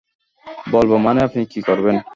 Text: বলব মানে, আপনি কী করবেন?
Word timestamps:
বলব 0.71 0.91
মানে, 0.97 1.19
আপনি 1.23 1.41
কী 1.45 1.59
করবেন? 1.61 1.95